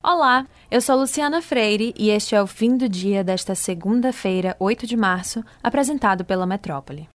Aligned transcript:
Olá, 0.00 0.46
eu 0.70 0.80
sou 0.80 0.96
Luciana 0.96 1.42
Freire 1.42 1.92
e 1.98 2.10
este 2.10 2.32
é 2.32 2.40
o 2.40 2.46
fim 2.46 2.76
do 2.76 2.88
dia 2.88 3.24
desta 3.24 3.56
segunda-feira, 3.56 4.56
8 4.60 4.86
de 4.86 4.96
março, 4.96 5.44
apresentado 5.60 6.24
pela 6.24 6.46
Metrópole. 6.46 7.08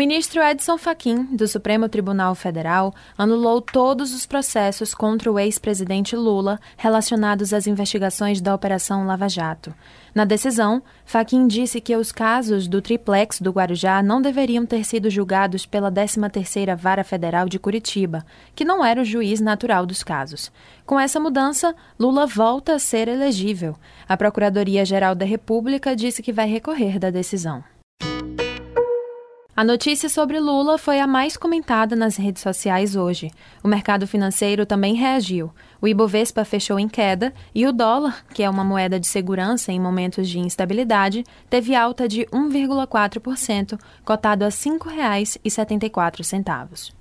Ministro 0.00 0.42
Edson 0.42 0.78
Fachin, 0.78 1.24
do 1.24 1.46
Supremo 1.46 1.86
Tribunal 1.86 2.34
Federal, 2.34 2.94
anulou 3.18 3.60
todos 3.60 4.14
os 4.14 4.24
processos 4.24 4.94
contra 4.94 5.30
o 5.30 5.38
ex-presidente 5.38 6.16
Lula 6.16 6.58
relacionados 6.78 7.52
às 7.52 7.66
investigações 7.66 8.40
da 8.40 8.54
Operação 8.54 9.06
Lava 9.06 9.28
Jato. 9.28 9.74
Na 10.14 10.24
decisão, 10.24 10.82
Fachin 11.04 11.46
disse 11.46 11.82
que 11.82 11.94
os 11.94 12.12
casos 12.12 12.66
do 12.66 12.80
triplex 12.80 13.42
do 13.42 13.50
Guarujá 13.50 14.02
não 14.02 14.22
deveriam 14.22 14.64
ter 14.64 14.86
sido 14.86 15.10
julgados 15.10 15.66
pela 15.66 15.92
13ª 15.92 16.74
Vara 16.74 17.04
Federal 17.04 17.46
de 17.46 17.58
Curitiba, 17.58 18.24
que 18.54 18.64
não 18.64 18.82
era 18.82 19.02
o 19.02 19.04
juiz 19.04 19.38
natural 19.38 19.84
dos 19.84 20.02
casos. 20.02 20.50
Com 20.86 20.98
essa 20.98 21.20
mudança, 21.20 21.76
Lula 21.98 22.26
volta 22.26 22.76
a 22.76 22.78
ser 22.78 23.06
elegível. 23.06 23.76
A 24.08 24.16
Procuradoria-Geral 24.16 25.14
da 25.14 25.26
República 25.26 25.94
disse 25.94 26.22
que 26.22 26.32
vai 26.32 26.48
recorrer 26.48 26.98
da 26.98 27.10
decisão. 27.10 27.62
A 29.60 29.62
notícia 29.62 30.08
sobre 30.08 30.40
Lula 30.40 30.78
foi 30.78 31.00
a 31.00 31.06
mais 31.06 31.36
comentada 31.36 31.94
nas 31.94 32.16
redes 32.16 32.42
sociais 32.42 32.96
hoje. 32.96 33.30
O 33.62 33.68
mercado 33.68 34.06
financeiro 34.06 34.64
também 34.64 34.94
reagiu. 34.94 35.52
O 35.82 35.86
Ibovespa 35.86 36.46
fechou 36.46 36.78
em 36.78 36.88
queda 36.88 37.30
e 37.54 37.66
o 37.66 37.72
dólar, 37.72 38.24
que 38.32 38.42
é 38.42 38.48
uma 38.48 38.64
moeda 38.64 38.98
de 38.98 39.06
segurança 39.06 39.70
em 39.70 39.78
momentos 39.78 40.30
de 40.30 40.38
instabilidade, 40.38 41.26
teve 41.50 41.74
alta 41.74 42.08
de 42.08 42.24
1,4%, 42.32 43.78
cotado 44.02 44.46
a 44.46 44.48
R$ 44.48 44.54
5,74. 44.54 46.94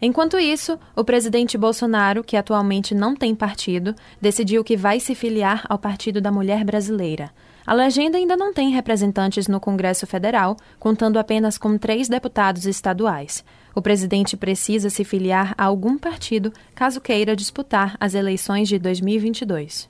Enquanto 0.00 0.38
isso, 0.38 0.78
o 0.94 1.02
presidente 1.02 1.58
Bolsonaro, 1.58 2.22
que 2.22 2.36
atualmente 2.36 2.94
não 2.94 3.16
tem 3.16 3.34
partido, 3.34 3.92
decidiu 4.20 4.62
que 4.62 4.76
vai 4.76 5.00
se 5.00 5.16
filiar 5.16 5.66
ao 5.68 5.80
Partido 5.80 6.20
da 6.20 6.30
Mulher 6.30 6.62
Brasileira. 6.62 7.32
A 7.68 7.74
legenda 7.74 8.16
ainda 8.16 8.34
não 8.34 8.50
tem 8.50 8.70
representantes 8.70 9.46
no 9.46 9.60
Congresso 9.60 10.06
Federal, 10.06 10.56
contando 10.78 11.18
apenas 11.18 11.58
com 11.58 11.76
três 11.76 12.08
deputados 12.08 12.64
estaduais. 12.64 13.44
O 13.74 13.82
presidente 13.82 14.38
precisa 14.38 14.88
se 14.88 15.04
filiar 15.04 15.54
a 15.58 15.64
algum 15.66 15.98
partido 15.98 16.50
caso 16.74 16.98
queira 16.98 17.36
disputar 17.36 17.94
as 18.00 18.14
eleições 18.14 18.70
de 18.70 18.78
2022. 18.78 19.86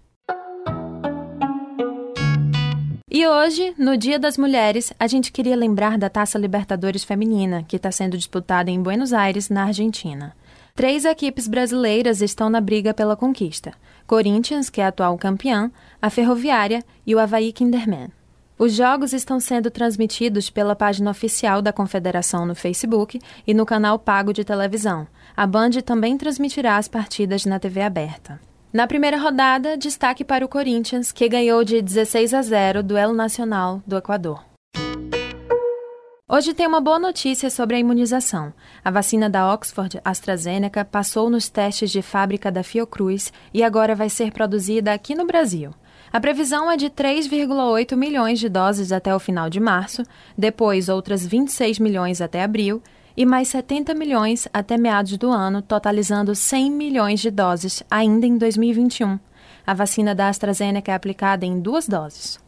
E 3.08 3.28
hoje, 3.28 3.76
no 3.78 3.96
Dia 3.96 4.18
das 4.18 4.40
Mulheres, 4.40 4.92
a 5.00 5.06
gente 5.06 5.32
queria 5.32 5.56
lembrar 5.56 6.00
da 6.00 6.10
Taça 6.10 6.40
Libertadores 6.40 7.04
Feminina, 7.04 7.62
que 7.62 7.76
está 7.76 7.92
sendo 7.92 8.18
disputada 8.18 8.72
em 8.72 8.82
Buenos 8.82 9.14
Aires, 9.14 9.52
na 9.52 9.66
Argentina. 9.66 10.36
Três 10.74 11.06
equipes 11.06 11.48
brasileiras 11.48 12.24
estão 12.24 12.50
na 12.50 12.60
briga 12.60 12.92
pela 12.92 13.16
conquista: 13.16 13.72
Corinthians, 14.08 14.68
que 14.68 14.82
é 14.82 14.86
atual 14.88 15.16
campeã, 15.16 15.72
a 16.02 16.10
Ferroviária 16.10 16.84
e 17.06 17.14
o 17.14 17.20
Havaí 17.20 17.54
Kinderman. 17.54 18.10
Os 18.58 18.72
jogos 18.72 19.12
estão 19.12 19.38
sendo 19.38 19.70
transmitidos 19.70 20.50
pela 20.50 20.78
página 20.78 21.12
oficial 21.12 21.62
da 21.62 21.74
Confederação 21.74 22.46
no 22.46 22.56
Facebook 22.56 23.20
e 23.46 23.54
no 23.54 23.66
canal 23.66 24.00
pago 24.00 24.32
de 24.32 24.46
televisão. 24.46 25.06
A 25.36 25.46
Band 25.46 25.72
também 25.86 26.18
transmitirá 26.18 26.78
as 26.78 26.88
partidas 26.88 27.46
na 27.46 27.60
TV 27.60 27.82
aberta. 27.82 28.40
Na 28.72 28.88
primeira 28.88 29.18
rodada, 29.18 29.78
destaque 29.78 30.24
para 30.24 30.46
o 30.46 30.48
Corinthians, 30.48 31.12
que 31.12 31.28
ganhou 31.28 31.66
de 31.66 31.82
16 31.82 32.34
a 32.34 32.42
0 32.42 32.80
o 32.80 32.84
duelo 32.84 33.14
nacional 33.14 33.82
do 33.86 33.98
Equador. 33.98 34.42
Hoje 36.28 36.54
tem 36.54 36.66
uma 36.66 36.82
boa 36.82 36.98
notícia 36.98 37.50
sobre 37.50 37.76
a 37.76 37.80
imunização. 37.80 38.54
A 38.84 38.90
vacina 38.90 39.30
da 39.30 39.54
Oxford 39.54 40.00
AstraZeneca 40.04 40.84
passou 40.84 41.30
nos 41.30 41.50
testes 41.50 41.92
de 41.92 42.02
fábrica 42.02 42.52
da 42.52 42.64
Fiocruz 42.64 43.32
e 43.54 43.64
agora 43.64 43.94
vai 43.94 44.10
ser 44.10 44.32
produzida 44.32 44.94
aqui 44.94 45.14
no 45.14 45.26
Brasil. 45.26 45.72
A 46.16 46.20
previsão 46.22 46.72
é 46.72 46.78
de 46.78 46.90
3,8 46.90 47.94
milhões 47.98 48.40
de 48.40 48.48
doses 48.48 48.94
até 48.94 49.14
o 49.14 49.20
final 49.20 49.50
de 49.50 49.60
março, 49.60 50.02
depois 50.38 50.88
outras 50.88 51.26
26 51.26 51.78
milhões 51.78 52.22
até 52.22 52.42
abril 52.42 52.82
e 53.18 53.26
mais 53.26 53.50
70 53.50 53.94
milhões 53.94 54.48
até 54.54 54.78
meados 54.78 55.18
do 55.18 55.30
ano, 55.30 55.62
totalizando 55.62 56.34
100 56.34 56.72
milhões 56.72 57.20
de 57.20 57.30
doses 57.30 57.84
ainda 57.92 58.26
em 58.26 58.38
2021. 58.38 59.20
A 59.68 59.74
vacina 59.74 60.16
da 60.16 60.30
AstraZeneca 60.30 60.90
é 60.90 60.96
aplicada 60.96 61.46
em 61.46 61.60
duas 61.60 61.86
doses. 61.86 62.40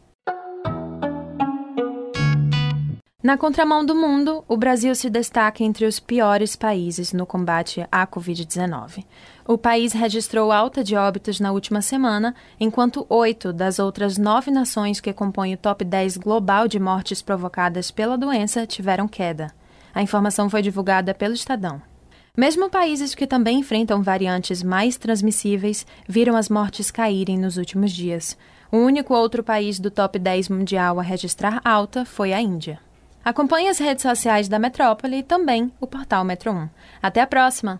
Na 3.20 3.36
contramão 3.36 3.84
do 3.84 3.96
mundo, 3.96 4.44
o 4.46 4.56
Brasil 4.56 4.94
se 4.94 5.10
destaca 5.10 5.64
entre 5.64 5.84
os 5.84 5.98
piores 5.98 6.54
países 6.54 7.12
no 7.12 7.26
combate 7.26 7.84
à 7.90 8.06
Covid-19. 8.06 9.04
O 9.44 9.58
país 9.58 9.92
registrou 9.92 10.52
alta 10.52 10.84
de 10.84 10.94
óbitos 10.94 11.40
na 11.40 11.50
última 11.50 11.82
semana, 11.82 12.32
enquanto 12.60 13.04
oito 13.08 13.52
das 13.52 13.80
outras 13.80 14.18
nove 14.18 14.52
nações 14.52 15.00
que 15.00 15.12
compõem 15.12 15.54
o 15.54 15.56
top 15.56 15.84
10 15.84 16.16
global 16.16 16.68
de 16.68 16.78
mortes 16.78 17.20
provocadas 17.20 17.90
pela 17.90 18.16
doença 18.16 18.64
tiveram 18.64 19.08
queda. 19.08 19.52
A 19.92 20.00
informação 20.00 20.48
foi 20.48 20.62
divulgada 20.62 21.12
pelo 21.12 21.34
Estadão. 21.34 21.82
Mesmo 22.36 22.70
países 22.70 23.16
que 23.16 23.26
também 23.26 23.58
enfrentam 23.58 24.00
variantes 24.00 24.62
mais 24.62 24.96
transmissíveis 24.96 25.84
viram 26.08 26.36
as 26.36 26.48
mortes 26.48 26.88
caírem 26.88 27.36
nos 27.36 27.56
últimos 27.56 27.90
dias. 27.90 28.38
O 28.70 28.76
único 28.76 29.12
outro 29.12 29.42
país 29.42 29.80
do 29.80 29.90
top 29.90 30.20
10 30.20 30.50
mundial 30.50 31.00
a 31.00 31.02
registrar 31.02 31.60
alta 31.64 32.04
foi 32.04 32.32
a 32.32 32.40
Índia. 32.40 32.78
Acompanhe 33.28 33.68
as 33.68 33.78
redes 33.78 34.00
sociais 34.00 34.48
da 34.48 34.58
Metrópole 34.58 35.18
e 35.18 35.22
também 35.22 35.70
o 35.78 35.86
portal 35.86 36.24
Metro 36.24 36.50
1. 36.50 36.70
Até 37.02 37.20
a 37.20 37.26
próxima! 37.26 37.78